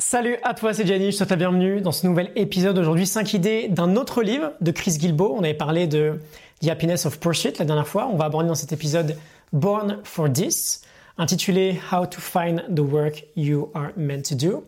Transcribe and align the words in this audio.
Salut 0.00 0.38
à 0.44 0.54
toi, 0.54 0.72
c'est 0.72 0.86
Gianni, 0.86 1.06
je 1.06 1.10
te 1.10 1.16
souhaite 1.18 1.30
la 1.30 1.36
bienvenue 1.36 1.82
dans 1.82 1.92
ce 1.92 2.06
nouvel 2.06 2.32
épisode 2.34 2.78
aujourd'hui. 2.78 3.06
5 3.06 3.34
idées 3.34 3.68
d'un 3.68 3.96
autre 3.96 4.22
livre 4.22 4.52
de 4.62 4.70
Chris 4.70 4.96
Gilbo. 4.98 5.34
On 5.36 5.44
avait 5.44 5.52
parlé 5.52 5.86
de 5.86 6.18
The 6.62 6.68
Happiness 6.68 7.04
of 7.04 7.20
Pursuit 7.20 7.52
la 7.58 7.66
dernière 7.66 7.86
fois. 7.86 8.08
On 8.10 8.16
va 8.16 8.24
aborder 8.24 8.48
dans 8.48 8.54
cet 8.54 8.72
épisode 8.72 9.14
Born 9.52 9.98
for 10.02 10.32
This, 10.32 10.80
intitulé 11.18 11.78
How 11.92 12.06
to 12.06 12.18
Find 12.18 12.64
the 12.74 12.80
Work 12.80 13.26
You 13.36 13.70
Are 13.74 13.90
Meant 13.98 14.22
to 14.22 14.36
Do. 14.36 14.64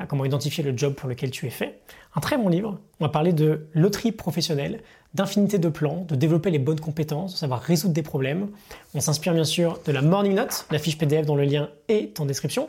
Euh, 0.00 0.04
comment 0.06 0.26
identifier 0.26 0.62
le 0.62 0.76
job 0.76 0.92
pour 0.92 1.08
lequel 1.08 1.30
tu 1.30 1.46
es 1.46 1.50
fait. 1.50 1.80
Un 2.14 2.20
très 2.20 2.36
bon 2.36 2.50
livre. 2.50 2.78
On 3.00 3.06
va 3.06 3.08
parler 3.08 3.32
de 3.32 3.66
loterie 3.72 4.12
professionnelle, 4.12 4.80
d'infinité 5.14 5.56
de 5.56 5.70
plans, 5.70 6.04
de 6.06 6.14
développer 6.14 6.50
les 6.50 6.58
bonnes 6.58 6.80
compétences, 6.80 7.32
de 7.32 7.38
savoir 7.38 7.62
résoudre 7.62 7.94
des 7.94 8.02
problèmes. 8.02 8.48
On 8.94 9.00
s'inspire 9.00 9.32
bien 9.32 9.44
sûr 9.44 9.80
de 9.86 9.92
la 9.92 10.02
Morning 10.02 10.34
Note, 10.34 10.66
la 10.70 10.78
fiche 10.78 10.98
PDF 10.98 11.24
dont 11.24 11.36
le 11.36 11.44
lien 11.44 11.70
est 11.88 12.20
en 12.20 12.26
description. 12.26 12.68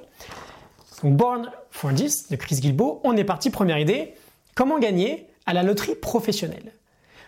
Born 1.03 1.51
for 1.71 1.93
This 1.93 2.29
de 2.29 2.35
Chris 2.35 2.59
Gilbo, 2.61 3.01
on 3.03 3.17
est 3.17 3.23
parti, 3.23 3.49
première 3.49 3.77
idée, 3.77 4.13
comment 4.55 4.79
gagner 4.79 5.27
à 5.45 5.53
la 5.53 5.63
loterie 5.63 5.95
professionnelle? 5.95 6.71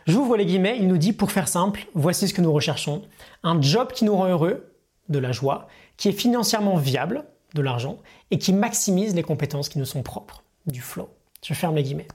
J'ouvre 0.06 0.38
les 0.38 0.46
guillemets, 0.46 0.78
il 0.78 0.88
nous 0.88 0.98
dit 0.98 1.12
pour 1.12 1.32
faire 1.32 1.48
simple, 1.48 1.86
voici 1.94 2.28
ce 2.28 2.34
que 2.34 2.42
nous 2.42 2.52
recherchons. 2.54 3.02
Un 3.44 3.62
job 3.62 3.92
qui 3.92 4.06
nous 4.06 4.16
rend 4.16 4.28
heureux, 4.28 4.72
de 5.10 5.20
la 5.20 5.32
joie, 5.32 5.68
qui 5.98 6.08
est 6.10 6.14
financièrement 6.14 6.78
viable, 6.78 7.26
de 7.54 7.62
l'argent, 7.62 7.98
et 8.32 8.38
qui 8.38 8.54
maximise 8.54 9.16
les 9.16 9.24
compétences 9.24 9.70
qui 9.70 9.80
nous 9.80 9.86
sont 9.86 10.04
propres, 10.04 10.44
du 10.66 10.82
flow. 10.82 11.10
Je 11.44 11.54
ferme 11.54 11.76
les 11.76 11.84
guillemets. 11.84 12.08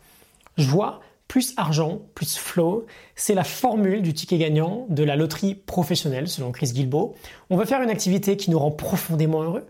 Joie 0.57 1.01
plus 1.29 1.55
argent 1.57 2.01
plus 2.15 2.37
flow, 2.37 2.87
c'est 3.15 3.35
la 3.35 3.45
formule 3.45 4.03
du 4.03 4.13
ticket 4.13 4.37
gagnant 4.37 4.87
de 4.91 5.03
la 5.03 5.17
loterie 5.17 5.55
professionnelle 5.55 6.29
selon 6.29 6.53
Chris 6.53 6.73
Gilbo. 6.75 7.15
On 7.49 7.57
veut 7.57 7.65
faire 7.65 7.81
une 7.81 7.89
activité 7.89 8.37
qui 8.37 8.51
nous 8.51 8.59
rend 8.59 8.71
profondément 8.71 9.43
heureux, 9.43 9.67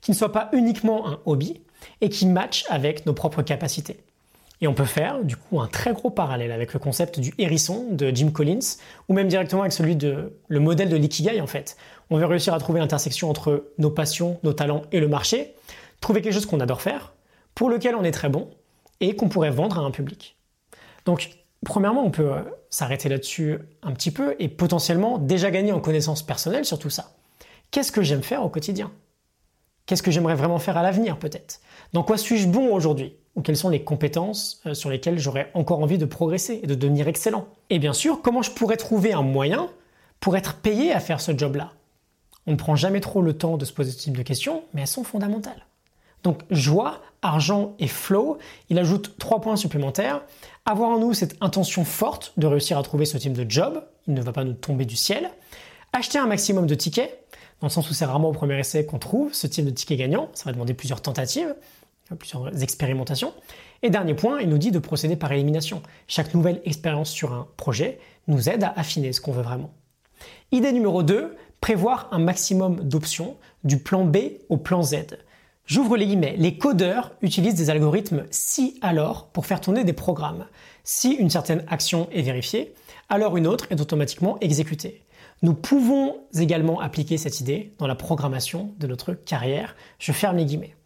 qui 0.00 0.10
ne 0.10 0.16
soit 0.16 0.32
pas 0.32 0.48
uniquement 0.52 1.08
un 1.08 1.18
hobby 1.26 1.60
et 2.00 2.08
qui 2.08 2.26
matche 2.26 2.64
avec 2.68 3.06
nos 3.06 3.14
propres 3.14 3.42
capacités. 3.42 4.00
Et 4.62 4.66
on 4.66 4.74
peut 4.74 4.84
faire 4.84 5.24
du 5.24 5.36
coup 5.36 5.60
un 5.60 5.66
très 5.66 5.92
gros 5.92 6.10
parallèle 6.10 6.52
avec 6.52 6.74
le 6.74 6.78
concept 6.78 7.18
du 7.18 7.32
hérisson 7.38 7.86
de 7.92 8.10
Jim 8.14 8.30
Collins 8.30 8.76
ou 9.08 9.14
même 9.14 9.28
directement 9.28 9.62
avec 9.62 9.72
celui 9.72 9.96
de 9.96 10.34
le 10.48 10.60
modèle 10.60 10.90
de 10.90 10.96
l'ikigai 10.96 11.40
en 11.40 11.46
fait. 11.46 11.76
On 12.10 12.18
veut 12.18 12.26
réussir 12.26 12.52
à 12.52 12.58
trouver 12.58 12.80
l'intersection 12.80 13.30
entre 13.30 13.64
nos 13.78 13.90
passions, 13.90 14.38
nos 14.42 14.52
talents 14.52 14.82
et 14.92 15.00
le 15.00 15.08
marché, 15.08 15.54
trouver 16.00 16.20
quelque 16.20 16.34
chose 16.34 16.46
qu'on 16.46 16.60
adore 16.60 16.82
faire, 16.82 17.14
pour 17.54 17.70
lequel 17.70 17.94
on 17.94 18.04
est 18.04 18.10
très 18.10 18.28
bon 18.28 18.50
et 19.00 19.16
qu'on 19.16 19.28
pourrait 19.28 19.50
vendre 19.50 19.78
à 19.78 19.82
un 19.82 19.90
public. 19.90 20.36
Donc 21.06 21.30
premièrement, 21.64 22.04
on 22.04 22.10
peut 22.10 22.32
euh, 22.32 22.42
s'arrêter 22.68 23.08
là-dessus 23.08 23.58
un 23.82 23.92
petit 23.92 24.10
peu 24.10 24.36
et 24.38 24.48
potentiellement 24.48 25.16
déjà 25.16 25.50
gagner 25.50 25.72
en 25.72 25.80
connaissance 25.80 26.22
personnelle 26.22 26.66
sur 26.66 26.78
tout 26.78 26.90
ça. 26.90 27.14
Qu'est-ce 27.70 27.92
que 27.92 28.02
j'aime 28.02 28.22
faire 28.22 28.44
au 28.44 28.50
quotidien? 28.50 28.90
Qu'est-ce 29.90 30.04
que 30.04 30.12
j'aimerais 30.12 30.36
vraiment 30.36 30.60
faire 30.60 30.76
à 30.76 30.84
l'avenir 30.84 31.18
peut-être? 31.18 31.60
Dans 31.94 32.04
quoi 32.04 32.16
suis-je 32.16 32.46
bon 32.46 32.72
aujourd'hui? 32.72 33.16
Ou 33.34 33.42
quelles 33.42 33.56
sont 33.56 33.70
les 33.70 33.82
compétences 33.82 34.60
euh, 34.66 34.72
sur 34.72 34.88
lesquelles 34.88 35.18
j'aurais 35.18 35.50
encore 35.52 35.80
envie 35.80 35.98
de 35.98 36.04
progresser 36.04 36.60
et 36.62 36.68
de 36.68 36.76
devenir 36.76 37.08
excellent? 37.08 37.48
Et 37.70 37.80
bien 37.80 37.92
sûr, 37.92 38.22
comment 38.22 38.40
je 38.40 38.52
pourrais 38.52 38.76
trouver 38.76 39.12
un 39.12 39.22
moyen 39.22 39.68
pour 40.20 40.36
être 40.36 40.58
payé 40.58 40.92
à 40.92 41.00
faire 41.00 41.20
ce 41.20 41.36
job-là? 41.36 41.72
On 42.46 42.52
ne 42.52 42.56
prend 42.56 42.76
jamais 42.76 43.00
trop 43.00 43.20
le 43.20 43.32
temps 43.32 43.56
de 43.56 43.64
se 43.64 43.72
poser 43.72 43.90
ce 43.90 43.98
type 43.98 44.16
de 44.16 44.22
questions, 44.22 44.62
mais 44.74 44.82
elles 44.82 44.86
sont 44.86 45.02
fondamentales. 45.02 45.66
Donc 46.22 46.42
joie, 46.52 47.00
argent 47.20 47.74
et 47.80 47.88
flow, 47.88 48.38
il 48.68 48.78
ajoute 48.78 49.18
trois 49.18 49.40
points 49.40 49.56
supplémentaires. 49.56 50.22
Avoir 50.66 50.90
en 50.90 51.00
nous 51.00 51.14
cette 51.14 51.34
intention 51.40 51.84
forte 51.84 52.32
de 52.36 52.46
réussir 52.46 52.78
à 52.78 52.84
trouver 52.84 53.06
ce 53.06 53.18
type 53.18 53.32
de 53.32 53.50
job, 53.50 53.82
il 54.06 54.14
ne 54.14 54.22
va 54.22 54.30
pas 54.30 54.44
nous 54.44 54.52
tomber 54.52 54.84
du 54.84 54.94
ciel. 54.94 55.32
Acheter 55.92 56.20
un 56.20 56.28
maximum 56.28 56.68
de 56.68 56.76
tickets, 56.76 57.26
dans 57.60 57.66
le 57.66 57.70
sens 57.70 57.90
où 57.90 57.94
c'est 57.94 58.04
rarement 58.04 58.28
au 58.28 58.32
premier 58.32 58.58
essai 58.58 58.86
qu'on 58.86 58.98
trouve 58.98 59.34
ce 59.34 59.46
type 59.46 59.64
de 59.64 59.70
ticket 59.70 59.96
gagnant. 59.96 60.28
Ça 60.34 60.44
va 60.46 60.52
demander 60.52 60.74
plusieurs 60.74 61.02
tentatives, 61.02 61.54
plusieurs 62.18 62.62
expérimentations. 62.62 63.34
Et 63.82 63.90
dernier 63.90 64.14
point, 64.14 64.40
il 64.40 64.48
nous 64.48 64.58
dit 64.58 64.70
de 64.70 64.78
procéder 64.78 65.16
par 65.16 65.32
élimination. 65.32 65.82
Chaque 66.08 66.34
nouvelle 66.34 66.60
expérience 66.64 67.10
sur 67.10 67.32
un 67.32 67.48
projet 67.56 67.98
nous 68.28 68.48
aide 68.48 68.64
à 68.64 68.72
affiner 68.76 69.12
ce 69.12 69.20
qu'on 69.20 69.32
veut 69.32 69.42
vraiment. 69.42 69.70
Idée 70.52 70.72
numéro 70.72 71.02
2, 71.02 71.36
prévoir 71.60 72.08
un 72.12 72.18
maximum 72.18 72.80
d'options 72.80 73.36
du 73.64 73.78
plan 73.78 74.04
B 74.04 74.16
au 74.48 74.56
plan 74.56 74.82
Z. 74.82 75.18
J'ouvre 75.66 75.96
les 75.96 76.06
guillemets. 76.06 76.34
Les 76.36 76.58
codeurs 76.58 77.12
utilisent 77.22 77.54
des 77.54 77.70
algorithmes 77.70 78.24
si 78.30 78.78
alors 78.82 79.28
pour 79.28 79.46
faire 79.46 79.60
tourner 79.60 79.84
des 79.84 79.92
programmes. 79.92 80.46
Si 80.82 81.12
une 81.12 81.30
certaine 81.30 81.64
action 81.68 82.08
est 82.10 82.22
vérifiée, 82.22 82.74
alors 83.08 83.36
une 83.36 83.46
autre 83.46 83.66
est 83.70 83.80
automatiquement 83.80 84.38
exécutée. 84.40 85.02
Nous 85.42 85.54
pouvons 85.54 86.18
également 86.34 86.80
appliquer 86.80 87.16
cette 87.16 87.40
idée 87.40 87.72
dans 87.78 87.86
la 87.86 87.94
programmation 87.94 88.74
de 88.78 88.86
notre 88.86 89.14
carrière. 89.14 89.74
Je 89.98 90.12
ferme 90.12 90.36
les 90.36 90.44
guillemets. 90.44 90.76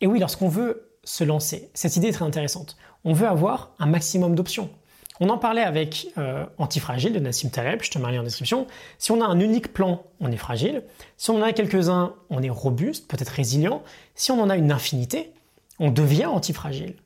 Et 0.00 0.06
oui, 0.06 0.18
lorsqu'on 0.18 0.48
veut 0.48 0.92
se 1.04 1.24
lancer, 1.24 1.70
cette 1.74 1.96
idée 1.96 2.08
est 2.08 2.12
très 2.12 2.24
intéressante. 2.24 2.76
On 3.04 3.12
veut 3.12 3.26
avoir 3.26 3.74
un 3.80 3.86
maximum 3.86 4.34
d'options. 4.36 4.70
On 5.20 5.28
en 5.28 5.38
parlait 5.38 5.62
avec 5.62 6.08
euh, 6.18 6.46
Antifragile 6.58 7.12
de 7.12 7.18
Nassim 7.18 7.50
Taleb, 7.50 7.82
je 7.82 7.90
te 7.90 7.98
mets 7.98 8.06
un 8.06 8.12
lien 8.12 8.20
en 8.20 8.24
description. 8.24 8.66
Si 8.98 9.12
on 9.12 9.20
a 9.20 9.26
un 9.26 9.38
unique 9.40 9.72
plan, 9.72 10.04
on 10.20 10.32
est 10.32 10.36
fragile. 10.36 10.82
Si 11.16 11.30
on 11.30 11.36
en 11.36 11.42
a 11.42 11.52
quelques-uns, 11.52 12.14
on 12.30 12.42
est 12.42 12.50
robuste, 12.50 13.08
peut-être 13.08 13.28
résilient. 13.28 13.82
Si 14.14 14.32
on 14.32 14.40
en 14.40 14.48
a 14.48 14.56
une 14.56 14.72
infinité, 14.72 15.32
on 15.78 15.90
devient 15.90 16.26
antifragile. 16.26 16.96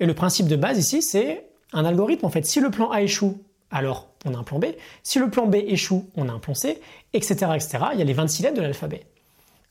Et 0.00 0.06
le 0.06 0.14
principe 0.14 0.46
de 0.46 0.56
base 0.56 0.78
ici, 0.78 1.02
c'est 1.02 1.48
un 1.72 1.84
algorithme 1.84 2.26
en 2.26 2.30
fait. 2.30 2.44
Si 2.44 2.60
le 2.60 2.70
plan 2.70 2.90
A 2.90 3.02
échoue, 3.02 3.42
alors 3.70 4.08
on 4.24 4.34
a 4.34 4.38
un 4.38 4.42
plan 4.42 4.58
B. 4.58 4.66
Si 5.02 5.18
le 5.18 5.30
plan 5.30 5.46
B 5.46 5.56
échoue, 5.56 6.10
on 6.16 6.28
a 6.28 6.32
un 6.32 6.38
plan 6.38 6.54
C, 6.54 6.80
etc. 7.12 7.52
etc. 7.54 7.78
Il 7.92 7.98
y 7.98 8.02
a 8.02 8.04
les 8.04 8.12
26 8.12 8.42
lettres 8.42 8.56
de 8.56 8.62
l'alphabet. 8.62 9.06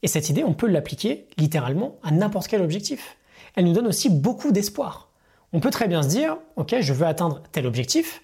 Et 0.04 0.08
cette 0.08 0.30
idée, 0.30 0.44
on 0.44 0.54
peut 0.54 0.68
l'appliquer 0.68 1.28
littéralement 1.38 1.98
à 2.04 2.12
n'importe 2.12 2.48
quel 2.48 2.62
objectif. 2.62 3.18
Elle 3.56 3.66
nous 3.66 3.74
donne 3.74 3.88
aussi 3.88 4.10
beaucoup 4.10 4.52
d'espoir. 4.52 5.10
On 5.54 5.60
peut 5.60 5.70
très 5.70 5.88
bien 5.88 6.04
se 6.04 6.10
dire, 6.10 6.38
ok, 6.58 6.76
je 6.82 6.94
veux 6.94 7.06
atteindre 7.06 7.42
tel 7.52 7.66
objectif, 7.66 8.22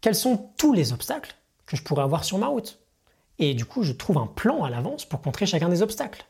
quels 0.00 0.14
sont 0.14 0.50
tous 0.56 0.72
les 0.72 0.92
obstacles 0.92 1.34
que 1.64 1.76
je 1.76 1.82
pourrais 1.82 2.02
avoir 2.02 2.24
sur 2.24 2.38
ma 2.38 2.48
route? 2.48 2.78
Et 3.38 3.54
du 3.54 3.64
coup, 3.64 3.82
je 3.82 3.92
trouve 3.92 4.18
un 4.18 4.26
plan 4.26 4.64
à 4.64 4.70
l'avance 4.70 5.04
pour 5.04 5.20
contrer 5.20 5.46
chacun 5.46 5.68
des 5.68 5.82
obstacles. 5.82 6.24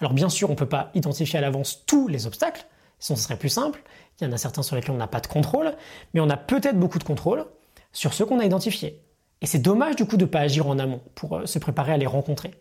Alors 0.00 0.14
bien 0.14 0.28
sûr, 0.28 0.48
on 0.48 0.52
ne 0.52 0.58
peut 0.58 0.66
pas 0.66 0.90
identifier 0.94 1.38
à 1.38 1.42
l'avance 1.42 1.84
tous 1.86 2.08
les 2.08 2.26
obstacles, 2.26 2.66
sinon 2.98 3.16
ce 3.16 3.24
serait 3.24 3.36
plus 3.36 3.48
simple. 3.48 3.82
Il 4.20 4.24
y 4.24 4.26
en 4.26 4.32
a 4.32 4.38
certains 4.38 4.62
sur 4.62 4.76
lesquels 4.76 4.94
on 4.94 4.98
n'a 4.98 5.06
pas 5.06 5.20
de 5.20 5.26
contrôle, 5.26 5.74
mais 6.14 6.20
on 6.20 6.30
a 6.30 6.36
peut-être 6.36 6.78
beaucoup 6.78 6.98
de 6.98 7.04
contrôle 7.04 7.46
sur 7.92 8.14
ceux 8.14 8.24
qu'on 8.24 8.40
a 8.40 8.44
identifiés. 8.44 9.00
Et 9.40 9.46
c'est 9.46 9.58
dommage 9.58 9.96
du 9.96 10.06
coup 10.06 10.16
de 10.16 10.24
ne 10.24 10.30
pas 10.30 10.40
agir 10.40 10.66
en 10.66 10.78
amont 10.78 11.00
pour 11.14 11.36
euh, 11.36 11.46
se 11.46 11.58
préparer 11.58 11.92
à 11.92 11.96
les 11.96 12.06
rencontrer. 12.06 12.52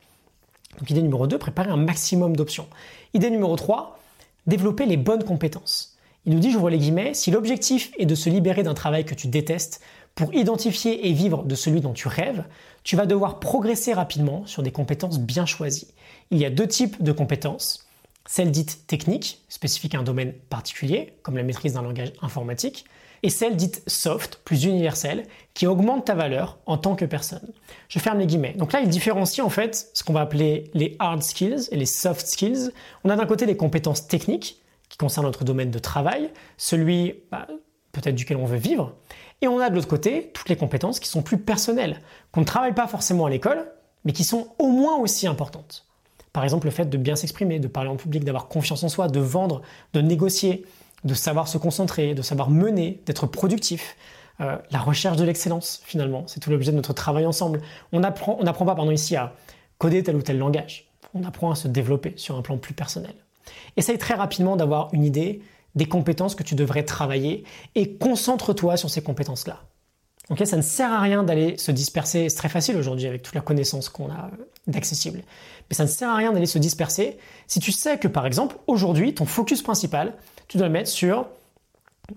Donc 0.79 0.89
idée 0.89 1.01
numéro 1.01 1.27
2, 1.27 1.37
préparer 1.37 1.69
un 1.69 1.77
maximum 1.77 2.35
d'options. 2.35 2.67
Idée 3.13 3.29
numéro 3.29 3.55
3, 3.55 3.99
développer 4.47 4.85
les 4.85 4.97
bonnes 4.97 5.23
compétences. 5.23 5.97
Il 6.25 6.33
nous 6.33 6.39
dit, 6.39 6.51
j'ouvre 6.51 6.69
les 6.69 6.77
guillemets, 6.77 7.13
si 7.13 7.31
l'objectif 7.31 7.91
est 7.97 8.05
de 8.05 8.15
se 8.15 8.29
libérer 8.29 8.63
d'un 8.63 8.75
travail 8.75 9.05
que 9.05 9.15
tu 9.15 9.27
détestes 9.27 9.81
pour 10.13 10.33
identifier 10.33 11.07
et 11.07 11.13
vivre 11.13 11.43
de 11.43 11.55
celui 11.55 11.81
dont 11.81 11.93
tu 11.93 12.07
rêves, 12.07 12.43
tu 12.83 12.95
vas 12.95 13.05
devoir 13.05 13.39
progresser 13.39 13.93
rapidement 13.93 14.45
sur 14.45 14.61
des 14.61 14.71
compétences 14.71 15.19
bien 15.19 15.45
choisies. 15.45 15.87
Il 16.29 16.37
y 16.37 16.45
a 16.45 16.49
deux 16.49 16.67
types 16.67 17.01
de 17.01 17.11
compétences. 17.11 17.87
Celles 18.27 18.51
dites 18.51 18.85
techniques, 18.85 19.43
spécifiques 19.49 19.95
à 19.95 19.99
un 19.99 20.03
domaine 20.03 20.33
particulier, 20.49 21.13
comme 21.23 21.37
la 21.37 21.43
maîtrise 21.43 21.73
d'un 21.73 21.81
langage 21.81 22.13
informatique, 22.21 22.85
et 23.23 23.29
celle 23.29 23.55
dite 23.55 23.83
soft, 23.87 24.41
plus 24.43 24.65
universelle, 24.65 25.25
qui 25.53 25.67
augmente 25.67 26.05
ta 26.05 26.15
valeur 26.15 26.59
en 26.65 26.77
tant 26.77 26.95
que 26.95 27.05
personne. 27.05 27.51
Je 27.87 27.99
ferme 27.99 28.19
les 28.19 28.25
guillemets. 28.25 28.53
Donc 28.53 28.73
là, 28.73 28.81
il 28.81 28.89
différencie 28.89 29.45
en 29.45 29.49
fait 29.49 29.89
ce 29.93 30.03
qu'on 30.03 30.13
va 30.13 30.21
appeler 30.21 30.71
les 30.73 30.95
hard 30.99 31.21
skills 31.21 31.67
et 31.71 31.75
les 31.75 31.85
soft 31.85 32.25
skills. 32.25 32.71
On 33.03 33.09
a 33.09 33.15
d'un 33.15 33.25
côté 33.25 33.45
les 33.45 33.57
compétences 33.57 34.07
techniques 34.07 34.61
qui 34.89 34.97
concernent 34.97 35.25
notre 35.25 35.43
domaine 35.43 35.71
de 35.71 35.79
travail, 35.79 36.31
celui 36.57 37.15
bah, 37.31 37.47
peut-être 37.91 38.15
duquel 38.15 38.37
on 38.37 38.45
veut 38.45 38.57
vivre, 38.57 38.93
et 39.41 39.47
on 39.47 39.59
a 39.59 39.69
de 39.69 39.75
l'autre 39.75 39.87
côté 39.87 40.31
toutes 40.33 40.49
les 40.49 40.55
compétences 40.55 40.99
qui 40.99 41.07
sont 41.07 41.21
plus 41.21 41.37
personnelles, 41.37 42.01
qu'on 42.31 42.41
ne 42.41 42.45
travaille 42.45 42.73
pas 42.73 42.87
forcément 42.87 43.25
à 43.25 43.29
l'école, 43.29 43.71
mais 44.03 44.11
qui 44.11 44.23
sont 44.23 44.49
au 44.59 44.67
moins 44.67 44.97
aussi 44.97 45.27
importantes. 45.27 45.85
Par 46.33 46.43
exemple, 46.43 46.67
le 46.67 46.71
fait 46.71 46.85
de 46.85 46.97
bien 46.97 47.15
s'exprimer, 47.15 47.59
de 47.59 47.67
parler 47.67 47.89
en 47.89 47.97
public, 47.97 48.23
d'avoir 48.23 48.47
confiance 48.47 48.83
en 48.83 48.89
soi, 48.89 49.07
de 49.07 49.19
vendre, 49.19 49.61
de 49.93 50.01
négocier, 50.01 50.65
de 51.03 51.13
savoir 51.13 51.47
se 51.47 51.57
concentrer, 51.57 52.13
de 52.13 52.21
savoir 52.21 52.49
mener, 52.49 53.01
d'être 53.05 53.27
productif. 53.27 53.95
Euh, 54.39 54.57
la 54.71 54.79
recherche 54.79 55.17
de 55.17 55.23
l'excellence, 55.23 55.81
finalement, 55.83 56.23
c'est 56.27 56.39
tout 56.39 56.49
l'objet 56.49 56.71
de 56.71 56.77
notre 56.77 56.93
travail 56.93 57.25
ensemble. 57.25 57.61
On 57.91 58.01
n'apprend 58.01 58.37
on 58.39 58.47
apprend 58.47 58.65
pas, 58.65 58.75
pardon, 58.75 58.91
ici 58.91 59.15
à 59.15 59.33
coder 59.77 60.03
tel 60.03 60.15
ou 60.15 60.21
tel 60.21 60.37
langage. 60.37 60.89
On 61.13 61.23
apprend 61.23 61.51
à 61.51 61.55
se 61.55 61.67
développer 61.67 62.13
sur 62.15 62.37
un 62.37 62.41
plan 62.41 62.57
plus 62.57 62.73
personnel. 62.73 63.13
Essaye 63.77 63.97
très 63.97 64.13
rapidement 64.13 64.55
d'avoir 64.55 64.89
une 64.93 65.03
idée 65.03 65.41
des 65.75 65.85
compétences 65.85 66.35
que 66.35 66.43
tu 66.43 66.55
devrais 66.55 66.83
travailler 66.83 67.43
et 67.75 67.93
concentre-toi 67.93 68.77
sur 68.77 68.89
ces 68.89 69.01
compétences-là. 69.01 69.61
Ok, 70.29 70.41
ça 70.45 70.55
ne 70.55 70.61
sert 70.61 70.91
à 70.91 70.99
rien 70.99 71.23
d'aller 71.23 71.57
se 71.57 71.71
disperser, 71.71 72.29
c'est 72.29 72.37
très 72.37 72.49
facile 72.49 72.77
aujourd'hui 72.77 73.07
avec 73.07 73.21
toute 73.21 73.35
la 73.35 73.41
connaissance 73.41 73.89
qu'on 73.89 74.09
a 74.09 74.29
euh, 74.31 74.45
d'accessible. 74.67 75.23
Mais 75.69 75.75
ça 75.75 75.83
ne 75.83 75.89
sert 75.89 76.09
à 76.09 76.15
rien 76.15 76.31
d'aller 76.31 76.45
se 76.45 76.59
disperser 76.59 77.17
si 77.47 77.59
tu 77.59 77.71
sais 77.71 77.97
que 77.97 78.07
par 78.07 78.25
exemple 78.25 78.57
aujourd'hui 78.67 79.13
ton 79.13 79.25
focus 79.25 79.61
principal, 79.61 80.15
tu 80.47 80.57
dois 80.57 80.67
le 80.67 80.73
mettre 80.73 80.89
sur 80.89 81.27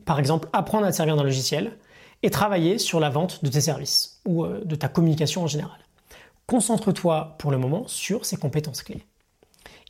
par 0.04 0.18
exemple 0.18 0.48
apprendre 0.52 0.86
à 0.86 0.90
te 0.90 0.96
servir 0.96 1.16
d'un 1.16 1.24
logiciel 1.24 1.76
et 2.22 2.30
travailler 2.30 2.78
sur 2.78 3.00
la 3.00 3.10
vente 3.10 3.44
de 3.44 3.50
tes 3.50 3.60
services 3.60 4.20
ou 4.26 4.44
euh, 4.44 4.62
de 4.64 4.76
ta 4.76 4.88
communication 4.88 5.42
en 5.42 5.46
général. 5.46 5.78
Concentre-toi 6.46 7.36
pour 7.38 7.50
le 7.50 7.58
moment 7.58 7.88
sur 7.88 8.26
ces 8.26 8.36
compétences 8.36 8.82
clés. 8.82 9.02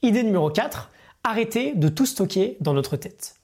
Idée 0.02 0.22
numéro 0.22 0.50
4, 0.50 0.90
Arrêtez 1.26 1.72
de 1.74 1.88
tout 1.88 2.04
stocker 2.04 2.58
dans 2.60 2.74
notre 2.74 2.98
tête. 2.98 3.36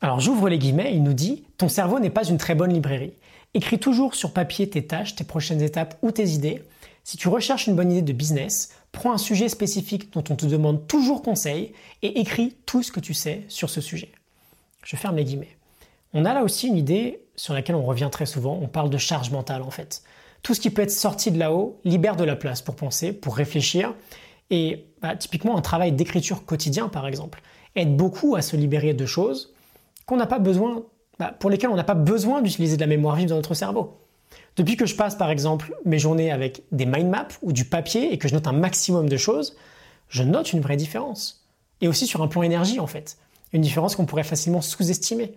Alors 0.00 0.20
j'ouvre 0.20 0.48
les 0.48 0.58
guillemets, 0.58 0.94
il 0.94 1.02
nous 1.02 1.12
dit 1.12 1.44
Ton 1.58 1.68
cerveau 1.68 2.00
n'est 2.00 2.08
pas 2.08 2.24
une 2.24 2.38
très 2.38 2.54
bonne 2.54 2.72
librairie. 2.72 3.12
Écris 3.56 3.78
toujours 3.78 4.14
sur 4.14 4.34
papier 4.34 4.68
tes 4.68 4.86
tâches, 4.86 5.16
tes 5.16 5.24
prochaines 5.24 5.62
étapes 5.62 5.96
ou 6.02 6.10
tes 6.10 6.28
idées. 6.28 6.62
Si 7.04 7.16
tu 7.16 7.28
recherches 7.28 7.68
une 7.68 7.74
bonne 7.74 7.90
idée 7.90 8.02
de 8.02 8.12
business, 8.12 8.68
prends 8.92 9.12
un 9.12 9.18
sujet 9.18 9.48
spécifique 9.48 10.12
dont 10.12 10.22
on 10.28 10.36
te 10.36 10.44
demande 10.44 10.86
toujours 10.86 11.22
conseil 11.22 11.72
et 12.02 12.20
écris 12.20 12.54
tout 12.66 12.82
ce 12.82 12.92
que 12.92 13.00
tu 13.00 13.14
sais 13.14 13.44
sur 13.48 13.70
ce 13.70 13.80
sujet. 13.80 14.12
Je 14.84 14.96
ferme 14.96 15.16
les 15.16 15.24
guillemets. 15.24 15.56
On 16.12 16.26
a 16.26 16.34
là 16.34 16.44
aussi 16.44 16.68
une 16.68 16.76
idée 16.76 17.22
sur 17.34 17.54
laquelle 17.54 17.76
on 17.76 17.82
revient 17.82 18.10
très 18.12 18.26
souvent, 18.26 18.58
on 18.60 18.68
parle 18.68 18.90
de 18.90 18.98
charge 18.98 19.30
mentale 19.30 19.62
en 19.62 19.70
fait. 19.70 20.02
Tout 20.42 20.52
ce 20.52 20.60
qui 20.60 20.68
peut 20.68 20.82
être 20.82 20.90
sorti 20.90 21.30
de 21.30 21.38
là-haut 21.38 21.80
libère 21.86 22.16
de 22.16 22.24
la 22.24 22.36
place 22.36 22.60
pour 22.60 22.76
penser, 22.76 23.14
pour 23.14 23.36
réfléchir. 23.36 23.94
Et 24.50 24.84
bah, 25.00 25.16
typiquement 25.16 25.56
un 25.56 25.62
travail 25.62 25.92
d'écriture 25.92 26.44
quotidien 26.44 26.88
par 26.88 27.06
exemple 27.06 27.40
aide 27.74 27.96
beaucoup 27.96 28.36
à 28.36 28.42
se 28.42 28.54
libérer 28.54 28.92
de 28.92 29.06
choses 29.06 29.54
qu'on 30.04 30.18
n'a 30.18 30.26
pas 30.26 30.40
besoin, 30.40 30.84
bah, 31.18 31.34
pour 31.38 31.50
lesquelles 31.50 31.70
on 31.70 31.76
n'a 31.76 31.84
pas 31.84 31.94
besoin 31.94 32.42
d'utiliser 32.42 32.76
de 32.76 32.80
la 32.80 32.86
mémoire 32.86 33.16
vive 33.16 33.28
dans 33.28 33.36
notre 33.36 33.54
cerveau. 33.54 33.98
Depuis 34.56 34.76
que 34.76 34.86
je 34.86 34.94
passe 34.94 35.14
par 35.14 35.30
exemple 35.30 35.74
mes 35.84 35.98
journées 35.98 36.30
avec 36.30 36.62
des 36.72 36.86
mind 36.86 37.08
maps 37.08 37.28
ou 37.42 37.52
du 37.52 37.64
papier 37.64 38.12
et 38.12 38.18
que 38.18 38.28
je 38.28 38.34
note 38.34 38.46
un 38.46 38.52
maximum 38.52 39.08
de 39.08 39.16
choses, 39.16 39.56
je 40.08 40.22
note 40.22 40.52
une 40.52 40.60
vraie 40.60 40.76
différence. 40.76 41.46
Et 41.80 41.88
aussi 41.88 42.06
sur 42.06 42.22
un 42.22 42.28
plan 42.28 42.42
énergie 42.42 42.80
en 42.80 42.86
fait. 42.86 43.18
Une 43.52 43.62
différence 43.62 43.96
qu'on 43.96 44.06
pourrait 44.06 44.24
facilement 44.24 44.60
sous-estimer. 44.60 45.34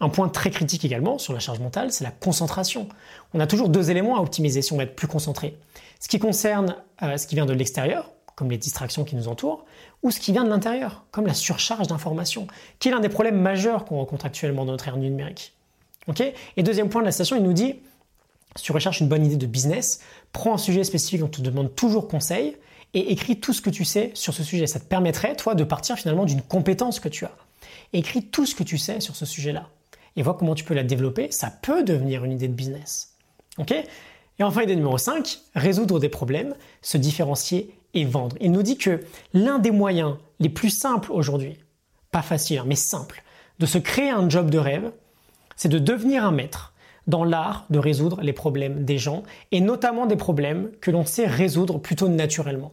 Un 0.00 0.08
point 0.08 0.28
très 0.28 0.50
critique 0.50 0.84
également 0.84 1.18
sur 1.18 1.32
la 1.32 1.38
charge 1.38 1.58
mentale, 1.58 1.90
c'est 1.90 2.04
la 2.04 2.10
concentration. 2.10 2.88
On 3.32 3.40
a 3.40 3.46
toujours 3.46 3.68
deux 3.68 3.90
éléments 3.90 4.16
à 4.16 4.20
optimiser 4.20 4.62
si 4.62 4.72
on 4.72 4.76
veut 4.76 4.82
être 4.82 4.94
plus 4.94 5.08
concentré. 5.08 5.56
Ce 6.00 6.08
qui 6.08 6.18
concerne 6.18 6.76
euh, 7.02 7.16
ce 7.16 7.26
qui 7.26 7.34
vient 7.34 7.46
de 7.46 7.54
l'extérieur, 7.54 8.12
comme 8.36 8.50
les 8.50 8.58
distractions 8.58 9.04
qui 9.04 9.16
nous 9.16 9.28
entourent, 9.28 9.64
ou 10.02 10.10
ce 10.10 10.20
qui 10.20 10.30
vient 10.30 10.44
de 10.44 10.50
l'intérieur, 10.50 11.04
comme 11.10 11.26
la 11.26 11.34
surcharge 11.34 11.88
d'informations, 11.88 12.46
qui 12.78 12.88
est 12.88 12.90
l'un 12.92 13.00
des 13.00 13.08
problèmes 13.08 13.40
majeurs 13.40 13.84
qu'on 13.84 13.96
rencontre 13.96 14.26
actuellement 14.26 14.64
dans 14.64 14.72
notre 14.72 14.86
ère 14.86 14.98
numérique. 14.98 15.54
et 16.56 16.62
deuxième 16.62 16.88
point 16.88 17.00
de 17.00 17.06
la 17.06 17.12
station, 17.12 17.36
il 17.36 17.42
nous 17.42 17.54
dit, 17.54 17.76
si 18.54 18.62
tu 18.62 18.72
recherches 18.72 19.00
une 19.00 19.08
bonne 19.08 19.24
idée 19.24 19.36
de 19.36 19.46
business, 19.46 20.00
prends 20.32 20.54
un 20.54 20.58
sujet 20.58 20.84
spécifique 20.84 21.20
dont 21.20 21.26
on 21.26 21.30
te 21.30 21.40
demande 21.40 21.74
toujours 21.74 22.08
conseil 22.08 22.56
et 22.94 23.12
écris 23.12 23.40
tout 23.40 23.52
ce 23.52 23.60
que 23.60 23.70
tu 23.70 23.84
sais 23.84 24.10
sur 24.14 24.34
ce 24.34 24.44
sujet. 24.44 24.66
Ça 24.66 24.80
te 24.80 24.84
permettrait, 24.84 25.34
toi, 25.34 25.54
de 25.54 25.64
partir 25.64 25.96
finalement 25.96 26.24
d'une 26.24 26.42
compétence 26.42 27.00
que 27.00 27.08
tu 27.08 27.24
as. 27.24 27.34
Écris 27.92 28.22
tout 28.26 28.46
ce 28.46 28.54
que 28.54 28.62
tu 28.62 28.78
sais 28.78 29.00
sur 29.00 29.16
ce 29.16 29.26
sujet-là 29.26 29.68
et 30.16 30.22
vois 30.22 30.34
comment 30.34 30.54
tu 30.54 30.64
peux 30.64 30.74
la 30.74 30.82
développer. 30.82 31.30
Ça 31.30 31.50
peut 31.50 31.82
devenir 31.82 32.24
une 32.24 32.32
idée 32.32 32.48
de 32.48 32.54
business. 32.54 33.14
Ok? 33.58 33.74
Et 34.38 34.42
enfin, 34.42 34.62
idée 34.62 34.76
numéro 34.76 34.98
5, 34.98 35.38
résoudre 35.54 35.98
des 35.98 36.08
problèmes, 36.08 36.54
se 36.82 36.98
différencier 36.98 37.74
et 37.94 38.04
vendre. 38.04 38.36
Il 38.40 38.52
nous 38.52 38.62
dit 38.62 38.76
que 38.76 39.00
l'un 39.32 39.58
des 39.58 39.70
moyens 39.70 40.16
les 40.40 40.50
plus 40.50 40.70
simples 40.70 41.10
aujourd'hui, 41.10 41.58
pas 42.10 42.22
facile, 42.22 42.58
hein, 42.58 42.64
mais 42.66 42.76
simple, 42.76 43.22
de 43.58 43.66
se 43.66 43.78
créer 43.78 44.10
un 44.10 44.28
job 44.28 44.50
de 44.50 44.58
rêve, 44.58 44.92
c'est 45.56 45.70
de 45.70 45.78
devenir 45.78 46.24
un 46.24 46.32
maître 46.32 46.74
dans 47.06 47.24
l'art 47.24 47.66
de 47.70 47.78
résoudre 47.78 48.20
les 48.20 48.32
problèmes 48.32 48.84
des 48.84 48.98
gens, 48.98 49.22
et 49.52 49.60
notamment 49.60 50.06
des 50.06 50.16
problèmes 50.16 50.70
que 50.80 50.90
l'on 50.90 51.06
sait 51.06 51.26
résoudre 51.26 51.78
plutôt 51.78 52.08
naturellement. 52.08 52.72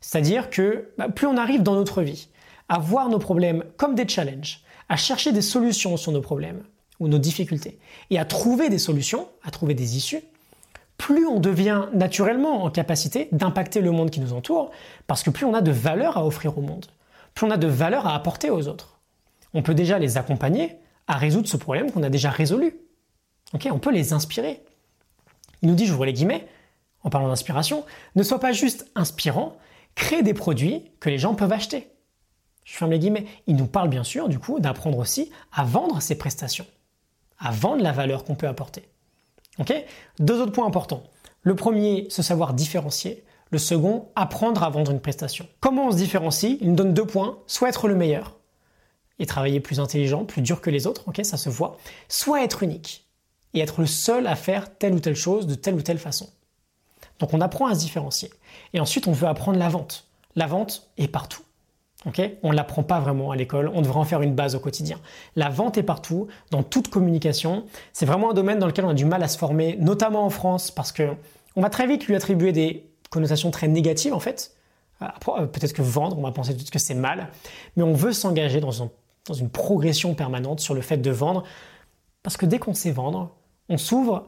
C'est-à-dire 0.00 0.50
que 0.50 0.88
bah, 0.98 1.08
plus 1.08 1.26
on 1.26 1.36
arrive 1.36 1.62
dans 1.62 1.74
notre 1.74 2.02
vie 2.02 2.28
à 2.68 2.78
voir 2.78 3.08
nos 3.08 3.18
problèmes 3.18 3.64
comme 3.76 3.94
des 3.94 4.08
challenges, 4.08 4.62
à 4.88 4.96
chercher 4.96 5.32
des 5.32 5.42
solutions 5.42 5.96
sur 5.96 6.12
nos 6.12 6.20
problèmes 6.20 6.62
ou 7.00 7.08
nos 7.08 7.18
difficultés, 7.18 7.78
et 8.10 8.18
à 8.18 8.24
trouver 8.24 8.70
des 8.70 8.78
solutions, 8.78 9.28
à 9.42 9.50
trouver 9.50 9.74
des 9.74 9.96
issues, 9.96 10.22
plus 11.06 11.24
on 11.24 11.38
devient 11.38 11.84
naturellement 11.92 12.64
en 12.64 12.70
capacité 12.70 13.28
d'impacter 13.30 13.80
le 13.80 13.92
monde 13.92 14.10
qui 14.10 14.18
nous 14.18 14.32
entoure, 14.32 14.72
parce 15.06 15.22
que 15.22 15.30
plus 15.30 15.46
on 15.46 15.54
a 15.54 15.60
de 15.60 15.70
valeur 15.70 16.16
à 16.16 16.26
offrir 16.26 16.58
au 16.58 16.62
monde, 16.62 16.86
plus 17.32 17.46
on 17.46 17.50
a 17.52 17.56
de 17.56 17.68
valeur 17.68 18.08
à 18.08 18.16
apporter 18.16 18.50
aux 18.50 18.66
autres. 18.66 18.98
On 19.54 19.62
peut 19.62 19.72
déjà 19.72 20.00
les 20.00 20.16
accompagner 20.16 20.78
à 21.06 21.16
résoudre 21.16 21.46
ce 21.46 21.56
problème 21.56 21.92
qu'on 21.92 22.02
a 22.02 22.10
déjà 22.10 22.28
résolu. 22.28 22.74
on 23.52 23.78
peut 23.78 23.92
les 23.92 24.14
inspirer. 24.14 24.64
Il 25.62 25.68
nous 25.68 25.76
dit, 25.76 25.86
j'ouvre 25.86 26.06
les 26.06 26.12
guillemets, 26.12 26.48
en 27.04 27.08
parlant 27.08 27.28
d'inspiration, 27.28 27.84
ne 28.16 28.24
sois 28.24 28.40
pas 28.40 28.50
juste 28.50 28.90
inspirant, 28.96 29.58
crée 29.94 30.24
des 30.24 30.34
produits 30.34 30.90
que 30.98 31.08
les 31.08 31.18
gens 31.18 31.36
peuvent 31.36 31.52
acheter. 31.52 31.86
Je 32.64 32.74
ferme 32.74 32.90
les 32.90 32.98
guillemets. 32.98 33.26
Il 33.46 33.54
nous 33.54 33.68
parle 33.68 33.90
bien 33.90 34.02
sûr, 34.02 34.28
du 34.28 34.40
coup, 34.40 34.58
d'apprendre 34.58 34.98
aussi 34.98 35.30
à 35.52 35.62
vendre 35.62 36.02
ses 36.02 36.18
prestations, 36.18 36.66
à 37.38 37.52
vendre 37.52 37.84
la 37.84 37.92
valeur 37.92 38.24
qu'on 38.24 38.34
peut 38.34 38.48
apporter. 38.48 38.88
Deux 40.18 40.40
autres 40.40 40.52
points 40.52 40.66
importants. 40.66 41.04
Le 41.42 41.54
premier, 41.54 42.06
se 42.10 42.22
savoir 42.22 42.54
différencier. 42.54 43.24
Le 43.50 43.58
second, 43.58 44.08
apprendre 44.16 44.62
à 44.62 44.70
vendre 44.70 44.90
une 44.90 45.00
prestation. 45.00 45.46
Comment 45.60 45.86
on 45.86 45.92
se 45.92 45.96
différencie? 45.96 46.58
Il 46.60 46.70
nous 46.70 46.76
donne 46.76 46.94
deux 46.94 47.06
points. 47.06 47.38
Soit 47.46 47.68
être 47.68 47.88
le 47.88 47.94
meilleur 47.94 48.36
et 49.18 49.26
travailler 49.26 49.60
plus 49.60 49.80
intelligent, 49.80 50.24
plus 50.24 50.42
dur 50.42 50.60
que 50.60 50.68
les 50.68 50.86
autres, 50.86 51.04
ça 51.22 51.36
se 51.36 51.48
voit. 51.48 51.78
Soit 52.08 52.42
être 52.42 52.62
unique 52.62 53.06
et 53.54 53.60
être 53.60 53.80
le 53.80 53.86
seul 53.86 54.26
à 54.26 54.36
faire 54.36 54.76
telle 54.76 54.94
ou 54.94 55.00
telle 55.00 55.14
chose 55.14 55.46
de 55.46 55.54
telle 55.54 55.74
ou 55.74 55.82
telle 55.82 55.98
façon. 55.98 56.28
Donc 57.18 57.32
on 57.32 57.40
apprend 57.40 57.66
à 57.66 57.74
se 57.74 57.80
différencier. 57.80 58.30
Et 58.74 58.80
ensuite, 58.80 59.06
on 59.06 59.12
veut 59.12 59.28
apprendre 59.28 59.58
la 59.58 59.68
vente. 59.68 60.08
La 60.34 60.46
vente 60.46 60.90
est 60.98 61.08
partout 61.08 61.45
on 62.04 62.50
ne 62.50 62.56
l'apprend 62.56 62.82
pas 62.82 63.00
vraiment 63.00 63.30
à 63.30 63.36
l'école, 63.36 63.70
on 63.74 63.82
devrait 63.82 63.98
en 63.98 64.04
faire 64.04 64.22
une 64.22 64.34
base 64.34 64.54
au 64.54 64.60
quotidien. 64.60 64.98
La 65.34 65.48
vente 65.48 65.76
est 65.78 65.82
partout, 65.82 66.28
dans 66.50 66.62
toute 66.62 66.88
communication. 66.88 67.64
C'est 67.92 68.06
vraiment 68.06 68.30
un 68.30 68.34
domaine 68.34 68.58
dans 68.58 68.66
lequel 68.66 68.84
on 68.84 68.90
a 68.90 68.94
du 68.94 69.04
mal 69.04 69.22
à 69.22 69.28
se 69.28 69.38
former, 69.38 69.76
notamment 69.80 70.24
en 70.24 70.30
France, 70.30 70.70
parce 70.70 70.92
que 70.92 71.14
on 71.56 71.62
va 71.62 71.70
très 71.70 71.86
vite 71.86 72.06
lui 72.06 72.14
attribuer 72.14 72.52
des 72.52 72.88
connotations 73.10 73.50
très 73.50 73.66
négatives 73.66 74.14
en 74.14 74.20
fait. 74.20 74.52
Euh, 75.02 75.46
peut-être 75.46 75.72
que 75.72 75.82
vendre, 75.82 76.18
on 76.18 76.22
va 76.22 76.32
penser 76.32 76.56
tout 76.56 76.64
que 76.70 76.78
c'est 76.78 76.94
mal, 76.94 77.28
mais 77.76 77.82
on 77.82 77.92
veut 77.92 78.12
s'engager 78.12 78.60
dans, 78.60 78.70
dans 79.26 79.34
une 79.34 79.50
progression 79.50 80.14
permanente 80.14 80.60
sur 80.60 80.74
le 80.74 80.80
fait 80.80 80.98
de 80.98 81.10
vendre, 81.10 81.44
parce 82.22 82.36
que 82.36 82.46
dès 82.46 82.58
qu'on 82.58 82.74
sait 82.74 82.92
vendre, 82.92 83.34
on 83.68 83.78
s'ouvre 83.78 84.26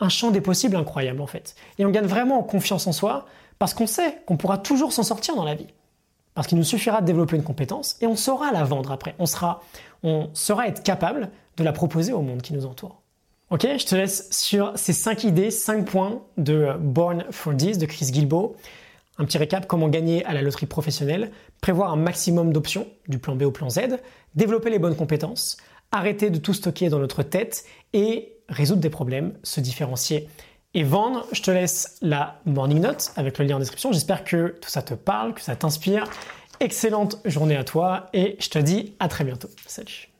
un 0.00 0.08
champ 0.08 0.30
des 0.30 0.40
possibles 0.40 0.76
incroyable 0.76 1.20
en 1.20 1.26
fait. 1.26 1.54
Et 1.78 1.86
on 1.86 1.90
gagne 1.90 2.06
vraiment 2.06 2.38
en 2.38 2.42
confiance 2.42 2.86
en 2.86 2.92
soi, 2.92 3.26
parce 3.58 3.72
qu'on 3.72 3.86
sait 3.86 4.18
qu'on 4.26 4.36
pourra 4.36 4.58
toujours 4.58 4.92
s'en 4.92 5.04
sortir 5.04 5.36
dans 5.36 5.44
la 5.44 5.54
vie. 5.54 5.68
Parce 6.34 6.48
qu'il 6.48 6.58
nous 6.58 6.64
suffira 6.64 7.00
de 7.00 7.06
développer 7.06 7.36
une 7.36 7.44
compétence 7.44 7.96
et 8.00 8.06
on 8.06 8.16
saura 8.16 8.52
la 8.52 8.64
vendre 8.64 8.90
après. 8.90 9.14
On 9.18 9.26
sera, 9.26 9.62
on 10.02 10.30
saura 10.34 10.68
être 10.68 10.82
capable 10.82 11.30
de 11.56 11.64
la 11.64 11.72
proposer 11.72 12.12
au 12.12 12.22
monde 12.22 12.42
qui 12.42 12.52
nous 12.52 12.66
entoure. 12.66 13.00
Ok, 13.50 13.66
je 13.78 13.86
te 13.86 13.94
laisse 13.94 14.28
sur 14.32 14.72
ces 14.74 14.92
5 14.92 15.24
idées, 15.24 15.50
5 15.50 15.84
points 15.84 16.22
de 16.38 16.72
Born 16.78 17.24
for 17.30 17.56
This 17.56 17.78
de 17.78 17.86
Chris 17.86 18.10
Gilbo. 18.12 18.56
Un 19.16 19.26
petit 19.26 19.38
récap, 19.38 19.66
comment 19.68 19.88
gagner 19.88 20.24
à 20.24 20.32
la 20.32 20.42
loterie 20.42 20.66
professionnelle, 20.66 21.30
prévoir 21.60 21.92
un 21.92 21.96
maximum 21.96 22.52
d'options, 22.52 22.88
du 23.06 23.18
plan 23.18 23.36
B 23.36 23.42
au 23.42 23.52
plan 23.52 23.70
Z, 23.70 24.00
développer 24.34 24.70
les 24.70 24.80
bonnes 24.80 24.96
compétences, 24.96 25.56
arrêter 25.92 26.30
de 26.30 26.38
tout 26.38 26.52
stocker 26.52 26.88
dans 26.88 26.98
notre 26.98 27.22
tête 27.22 27.64
et 27.92 28.32
résoudre 28.48 28.80
des 28.80 28.90
problèmes, 28.90 29.34
se 29.44 29.60
différencier 29.60 30.28
et 30.74 30.82
vendre. 30.82 31.26
Je 31.32 31.42
te 31.42 31.50
laisse 31.50 31.96
la 32.02 32.40
morning 32.44 32.80
note 32.80 33.12
avec 33.16 33.38
le 33.38 33.46
lien 33.46 33.56
en 33.56 33.60
description. 33.60 33.92
J'espère 33.92 34.24
que 34.24 34.56
tout 34.60 34.70
ça 34.70 34.82
te 34.82 34.94
parle, 34.94 35.34
que 35.34 35.40
ça 35.40 35.56
t'inspire. 35.56 36.04
Excellente 36.60 37.18
journée 37.24 37.56
à 37.56 37.64
toi 37.64 38.08
et 38.12 38.36
je 38.38 38.48
te 38.48 38.58
dis 38.58 38.94
à 39.00 39.08
très 39.08 39.24
bientôt. 39.24 39.48
Salut 39.66 40.13